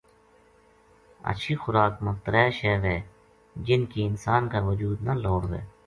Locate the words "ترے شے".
2.23-2.73